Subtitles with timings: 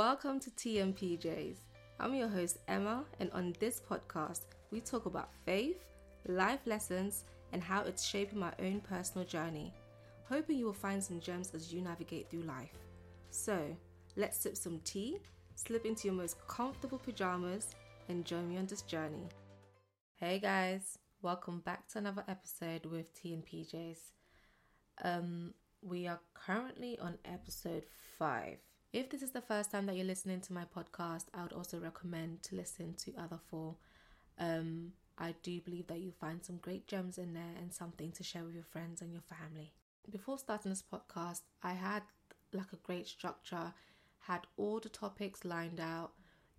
[0.00, 1.58] Welcome to Tea n' PJ's.
[1.98, 5.76] I'm your host, Emma, and on this podcast, we talk about faith,
[6.26, 9.74] life lessons, and how it's shaping my own personal journey.
[10.26, 12.72] Hoping you will find some gems as you navigate through life.
[13.28, 13.76] So,
[14.16, 15.18] let's sip some tea,
[15.54, 17.74] slip into your most comfortable pajamas,
[18.08, 19.28] and join me on this journey.
[20.14, 23.98] Hey guys, welcome back to another episode with Tea and PJs.
[25.04, 27.84] Um, we are currently on episode
[28.18, 28.60] five.
[28.92, 31.78] If this is the first time that you're listening to my podcast, I would also
[31.78, 33.76] recommend to listen to other four.
[34.36, 38.24] Um, I do believe that you'll find some great gems in there and something to
[38.24, 39.70] share with your friends and your family.
[40.10, 42.02] Before starting this podcast, I had
[42.52, 43.72] like a great structure,
[44.18, 46.10] had all the topics lined out,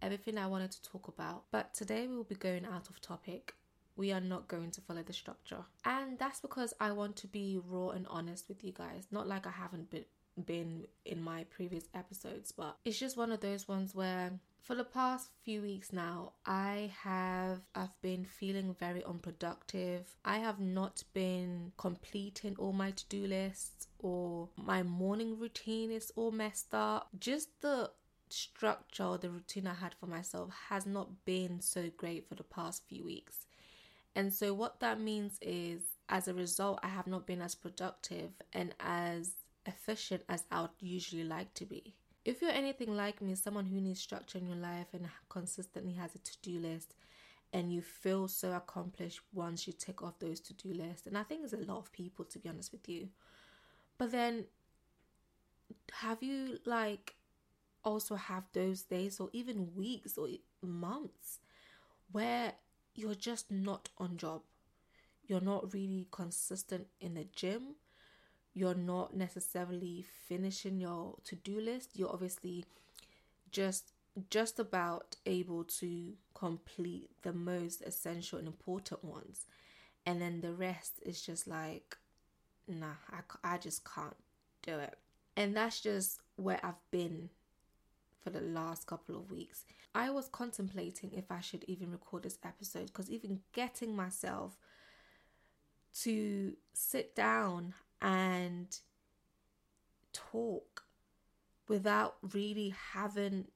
[0.00, 1.46] everything I wanted to talk about.
[1.50, 3.54] But today we will be going out of topic.
[3.96, 5.64] We are not going to follow the structure.
[5.84, 9.08] And that's because I want to be raw and honest with you guys.
[9.10, 10.04] Not like I haven't been
[10.42, 14.84] been in my previous episodes, but it's just one of those ones where for the
[14.84, 20.14] past few weeks now, I have I've been feeling very unproductive.
[20.24, 26.30] I have not been completing all my to-do lists or my morning routine is all
[26.30, 27.08] messed up.
[27.18, 27.90] Just the
[28.28, 32.84] structure the routine I had for myself has not been so great for the past
[32.88, 33.46] few weeks.
[34.14, 38.30] And so what that means is as a result I have not been as productive
[38.52, 39.32] and as
[39.66, 41.94] efficient as I would usually like to be.
[42.24, 46.14] If you're anything like me, someone who needs structure in your life and consistently has
[46.14, 46.94] a to do list,
[47.52, 51.22] and you feel so accomplished once you tick off those to do lists, and I
[51.22, 53.08] think there's a lot of people to be honest with you.
[53.98, 54.44] But then,
[55.92, 57.14] have you like
[57.82, 60.28] also have those days or even weeks or
[60.62, 61.40] months
[62.12, 62.52] where
[62.94, 64.42] you're just not on job?
[65.26, 67.76] You're not really consistent in the gym
[68.54, 71.90] you're not necessarily finishing your to-do list.
[71.94, 72.64] You're obviously
[73.50, 73.92] just
[74.28, 79.46] just about able to complete the most essential and important ones.
[80.04, 81.96] And then the rest is just like
[82.66, 84.16] nah I, I just can't
[84.62, 84.96] do it.
[85.36, 87.30] And that's just where i've been
[88.22, 89.64] for the last couple of weeks.
[89.94, 94.58] I was contemplating if i should even record this episode because even getting myself
[96.02, 98.78] to sit down and
[100.12, 100.84] talk
[101.68, 103.46] without really having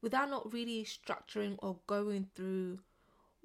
[0.00, 2.78] without not really structuring or going through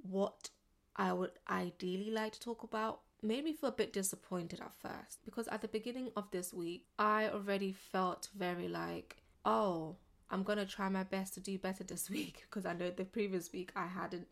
[0.04, 0.50] what
[0.96, 5.20] I would ideally like to talk about made me feel a bit disappointed at first
[5.26, 9.96] because at the beginning of this week I already felt very like oh
[10.30, 13.06] I'm going to try my best to do better this week because I know the
[13.06, 14.28] previous week I hadn't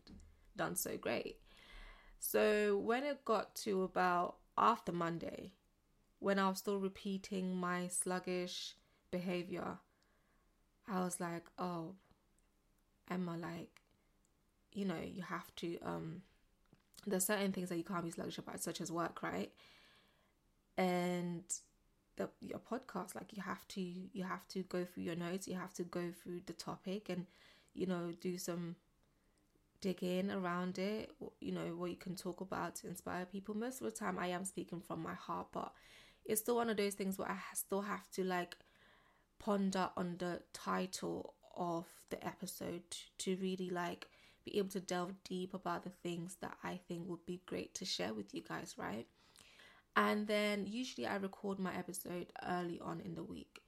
[0.56, 1.38] done so great.
[2.18, 5.52] So when it got to about after Monday
[6.22, 8.76] when I was still repeating my sluggish
[9.10, 9.78] behavior,
[10.88, 11.96] I was like, oh,
[13.10, 13.82] Emma, like,
[14.72, 16.22] you know, you have to, um,
[17.06, 19.50] there's certain things that you can't be sluggish about, such as work, right?
[20.78, 21.42] And
[22.16, 25.56] the your podcast, like, you have to, you have to go through your notes, you
[25.56, 27.26] have to go through the topic and,
[27.74, 28.76] you know, do some
[29.80, 31.10] digging around it,
[31.40, 33.56] you know, what you can talk about to inspire people.
[33.56, 35.72] Most of the time, I am speaking from my heart, but
[36.24, 38.56] it's still one of those things where I still have to like
[39.38, 42.82] ponder on the title of the episode
[43.18, 44.06] to really like
[44.44, 47.84] be able to delve deep about the things that I think would be great to
[47.84, 49.06] share with you guys, right?
[49.96, 53.62] And then usually I record my episode early on in the week.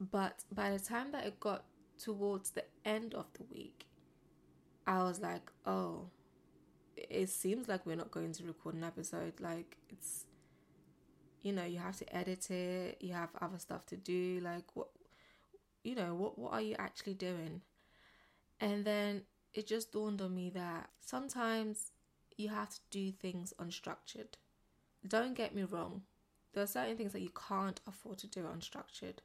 [0.00, 1.64] But by the time that it got
[1.98, 3.86] towards the end of the week,
[4.86, 6.10] I was like, oh,
[6.96, 9.34] it seems like we're not going to record an episode.
[9.40, 10.26] Like, it's
[11.42, 14.88] you know you have to edit it you have other stuff to do like what
[15.82, 17.60] you know what what are you actually doing?
[18.60, 19.22] And then
[19.54, 21.90] it just dawned on me that sometimes
[22.36, 24.34] you have to do things unstructured.
[25.06, 26.02] Don't get me wrong
[26.52, 29.18] there are certain things that you can't afford to do unstructured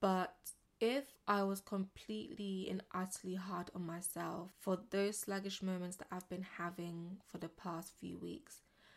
[0.00, 0.34] but
[0.80, 6.28] if I was completely and utterly hard on myself for those sluggish moments that I've
[6.28, 8.56] been having for the past few weeks,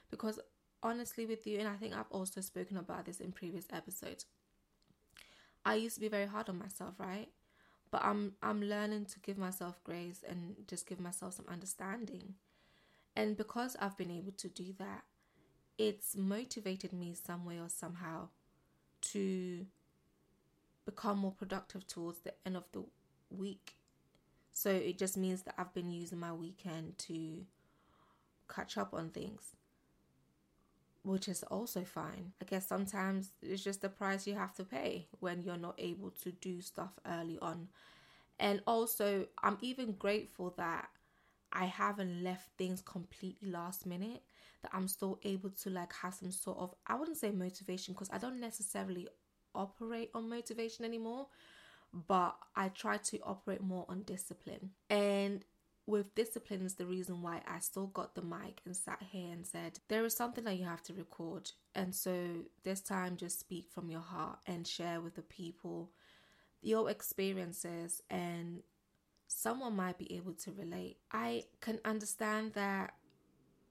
[0.10, 0.40] because
[0.84, 4.26] honestly with you, and I think I've also spoken about this in previous episodes.
[5.66, 7.30] I used to be very hard on myself, right?
[7.92, 12.36] But I'm I'm learning to give myself grace and just give myself some understanding.
[13.16, 15.04] And because I've been able to do that,
[15.78, 18.30] it's motivated me some way or somehow
[19.14, 19.66] to
[20.86, 22.84] become more productive towards the end of the
[23.30, 23.76] week.
[24.54, 27.46] So it just means that I've been using my weekend to
[28.48, 29.56] catch up on things
[31.08, 32.34] which is also fine.
[32.42, 36.12] I guess sometimes it's just the price you have to pay when you're not able
[36.24, 37.70] to do stuff early on.
[38.40, 40.90] And also, I'm even grateful that
[41.52, 44.22] I haven't left things completely last minute,
[44.62, 48.10] that I'm still able to like have some sort of, I wouldn't say motivation because
[48.12, 49.08] I don't necessarily
[49.56, 51.28] operate on motivation anymore,
[52.08, 54.72] but I try to operate more on discipline.
[54.90, 55.44] And
[55.88, 59.48] with discipline is the reason why I still got the mic and sat here and
[59.48, 61.50] said, there is something that you have to record.
[61.74, 62.28] And so
[62.64, 65.92] this time, just speak from your heart and share with the people
[66.62, 68.64] your experiences, and
[69.28, 70.98] someone might be able to relate.
[71.12, 72.94] I can understand that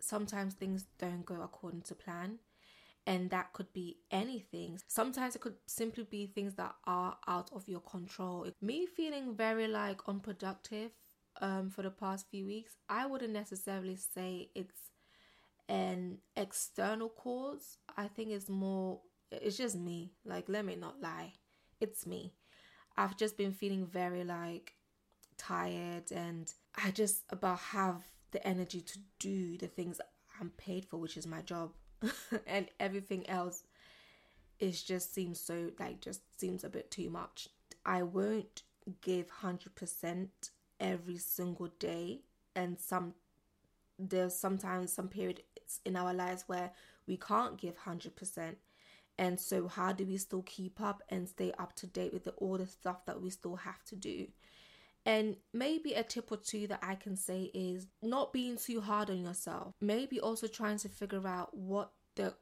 [0.01, 2.39] sometimes things don't go according to plan.
[3.09, 4.81] And that could be anything.
[4.89, 8.49] Sometimes it could simply be things that are out of your control.
[8.61, 10.91] Me feeling very like unproductive
[11.41, 14.91] um, for the past few weeks, I wouldn't necessarily say it's
[15.69, 17.79] an external cause.
[17.97, 19.00] I think it's more,
[19.31, 20.12] it's just me.
[20.25, 21.35] Like, let me not lie.
[21.81, 22.35] It's me.
[22.97, 24.75] I've just been feeling very like
[25.37, 26.50] tired and
[26.83, 30.00] I just about have the energy to do the things
[30.41, 31.73] I'm paid for, which is my job.
[32.47, 33.62] and everything else
[34.59, 37.49] is just seems so like just seems a bit too much.
[37.85, 38.62] I won't
[39.03, 40.29] give 100%
[40.81, 42.20] every single day
[42.55, 43.14] and some
[43.99, 45.40] there's sometimes some periods
[45.84, 46.70] in our lives where
[47.06, 48.56] we can't give 100%
[49.19, 52.32] and so how do we still keep up and stay up to date with the,
[52.32, 54.26] all the stuff that we still have to do
[55.06, 59.08] and maybe a tip or two that I can say is not being too hard
[59.08, 59.73] on yourself.
[59.81, 62.34] Maybe also trying to figure out what the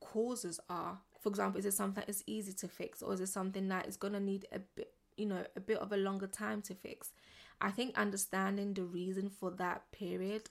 [0.00, 0.98] causes are.
[1.20, 3.86] For example, is it something that is easy to fix or is it something that
[3.86, 6.74] is going to need a bit, you know, a bit of a longer time to
[6.74, 7.12] fix?
[7.60, 10.48] I think understanding the reason for that period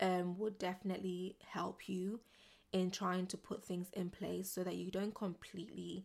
[0.00, 2.20] um, would definitely help you
[2.72, 6.04] in trying to put things in place so that you don't completely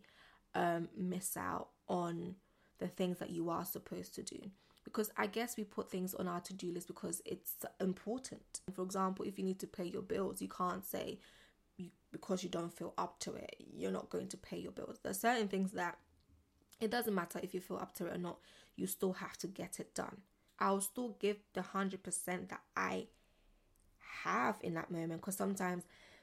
[0.54, 2.36] um, miss out on
[2.78, 4.38] the things that you are supposed to do.
[4.84, 8.60] Because I guess we put things on our to do list because it's important.
[8.74, 11.18] For example, if you need to pay your bills, you can't say
[11.76, 14.98] you, because you don't feel up to it, you're not going to pay your bills.
[15.02, 15.98] There's certain things that
[16.80, 18.38] it doesn't matter if you feel up to it or not,
[18.74, 20.18] you still have to get it done.
[20.62, 23.08] I'll still give the 100% that I
[24.22, 25.82] have in that moment because sometimes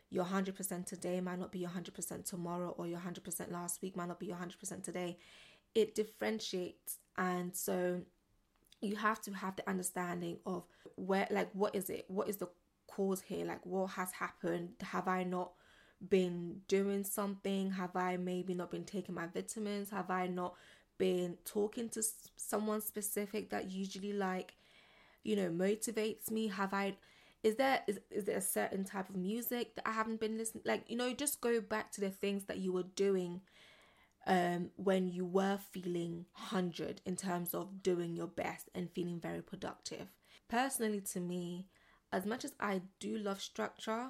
[0.09, 4.07] your 100% today might not be your 100% tomorrow or your 100% last week might
[4.07, 5.17] not be your 100% today.
[5.75, 8.01] It differentiates and so
[8.79, 10.63] you have to have the understanding of
[10.95, 12.05] where like what is it?
[12.07, 12.47] What is the
[12.87, 13.45] cause here?
[13.45, 14.69] Like what has happened?
[14.81, 15.51] Have I not
[16.07, 17.71] been doing something?
[17.71, 19.89] Have I maybe not been taking my vitamins?
[19.89, 20.55] Have I not
[20.99, 22.03] been talking to
[22.37, 24.53] someone specific that usually like
[25.23, 26.47] you know motivates me.
[26.47, 26.95] Have i
[27.41, 30.63] is there is, is there a certain type of music that i haven't been listening
[30.65, 33.41] like you know just go back to the things that you were doing
[34.27, 39.41] um when you were feeling 100 in terms of doing your best and feeling very
[39.41, 40.07] productive.
[40.49, 41.67] Personally to me
[42.11, 44.09] as much as i do love structure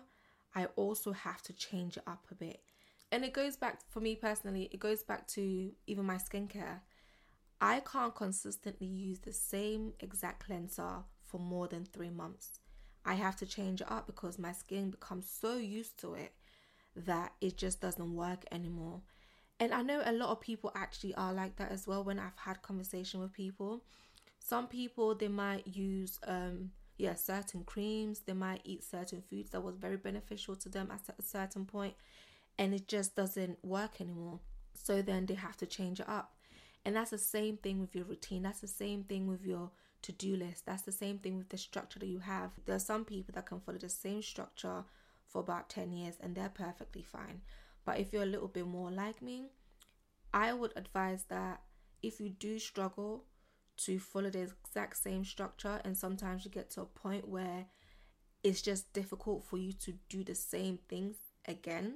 [0.55, 2.61] i also have to change it up a bit
[3.11, 6.79] and it goes back for me personally it goes back to even my skincare.
[7.61, 12.59] I can't consistently use the same exact cleanser for more than three months.
[13.05, 16.33] I have to change it up because my skin becomes so used to it
[16.95, 19.01] that it just doesn't work anymore.
[19.59, 22.37] And i know a lot of people actually are like that as well when i've
[22.37, 23.83] had conversation with people.
[24.39, 28.19] Some people they might use um yeah certain creams.
[28.21, 31.95] They might eat certain foods that was very beneficial to them at a certain point
[32.59, 34.39] and it just doesn't work anymore.
[34.75, 36.35] So then they have to change it up.
[36.85, 38.43] And that's the same thing with your routine.
[38.43, 39.71] That's the same thing with your
[40.03, 40.65] to do list.
[40.65, 42.51] That's the same thing with the structure that you have.
[42.65, 44.83] There are some people that can follow the same structure
[45.25, 47.41] for about 10 years and they're perfectly fine.
[47.85, 49.47] But if you're a little bit more like me,
[50.33, 51.61] I would advise that
[52.03, 53.25] if you do struggle
[53.77, 57.65] to follow the exact same structure, and sometimes you get to a point where
[58.43, 61.15] it's just difficult for you to do the same things
[61.47, 61.95] again,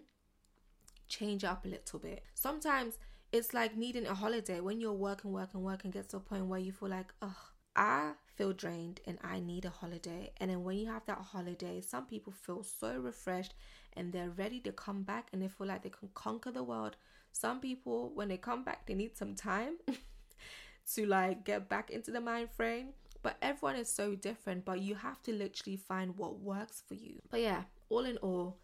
[1.07, 2.23] change up a little bit.
[2.33, 2.97] Sometimes
[3.31, 6.59] it's like needing a holiday when you're working, working, working, gets to a point where
[6.59, 7.35] you feel like, oh,
[7.75, 10.31] I feel drained and I need a holiday.
[10.37, 13.55] And then when you have that holiday, some people feel so refreshed
[13.93, 16.95] and they're ready to come back and they feel like they can conquer the world.
[17.31, 19.77] Some people, when they come back, they need some time
[20.93, 22.89] to like get back into the mind frame.
[23.23, 27.19] But everyone is so different, but you have to literally find what works for you.
[27.31, 28.59] But yeah, all in all,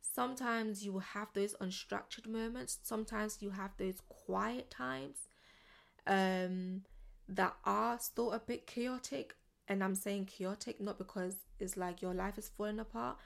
[0.00, 2.78] sometimes you will have those unstructured moments.
[2.82, 5.28] Sometimes you have those quiet times
[6.06, 6.82] um
[7.28, 9.34] that are still a bit chaotic.
[9.68, 13.18] And i'm saying chaotic not because it's like your life is falling apart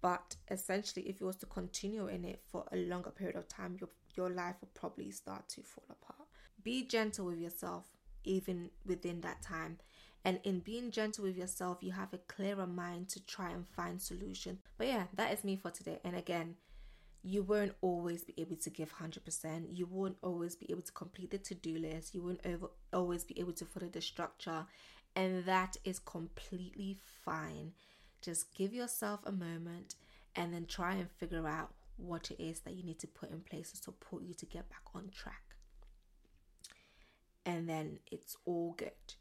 [0.00, 3.76] but essentially if you was to continue in it for a longer period of time
[3.80, 6.28] your your life will probably start to fall apart.
[6.62, 7.86] Be gentle with yourself
[8.24, 9.78] even within that time.
[10.24, 14.00] And in being gentle with yourself, you have a clearer mind to try and find
[14.00, 14.58] solution.
[14.76, 15.98] But yeah, that is me for today.
[16.04, 16.56] And again,
[17.22, 19.66] you won't always be able to give 100%.
[19.70, 22.14] You won't always be able to complete the to do list.
[22.14, 24.66] You won't over, always be able to follow the structure.
[25.16, 27.72] And that is completely fine.
[28.22, 29.94] Just give yourself a moment
[30.36, 33.40] and then try and figure out what it is that you need to put in
[33.40, 35.42] place to support you to get back on track.
[37.44, 39.14] And then it's all good.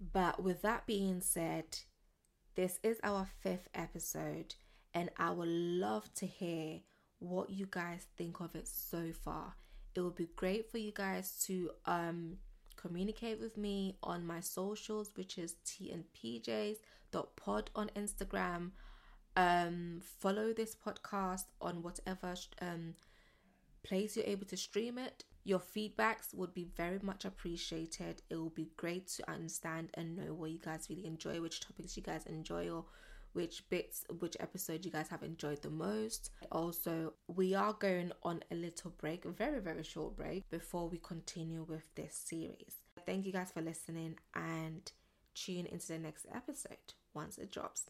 [0.00, 1.78] But with that being said,
[2.54, 4.54] this is our fifth episode,
[4.94, 6.80] and I would love to hear
[7.18, 9.54] what you guys think of it so far.
[9.94, 12.38] It would be great for you guys to um
[12.76, 16.76] communicate with me on my socials, which is T and PJs
[17.36, 18.72] pod on Instagram.
[19.36, 22.94] Um, follow this podcast on whatever um
[23.82, 25.24] place you're able to stream it.
[25.46, 28.20] Your feedbacks would be very much appreciated.
[28.28, 31.96] It will be great to understand and know what you guys really enjoy, which topics
[31.96, 32.84] you guys enjoy, or
[33.32, 36.30] which bits, which episode you guys have enjoyed the most.
[36.50, 40.98] Also, we are going on a little break, a very, very short break, before we
[40.98, 42.80] continue with this series.
[43.06, 44.90] Thank you guys for listening and
[45.36, 47.84] tune into the next episode once it drops.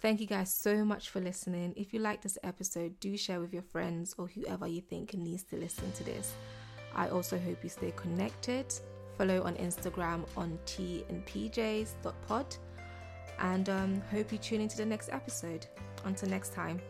[0.00, 1.74] Thank you guys so much for listening.
[1.76, 5.42] If you like this episode, do share with your friends or whoever you think needs
[5.44, 6.32] to listen to this.
[6.94, 8.66] I also hope you stay connected.
[9.18, 12.56] Follow on Instagram on t and pjs.pod
[13.38, 15.66] and um, hope you tune into the next episode.
[16.04, 16.80] Until next time.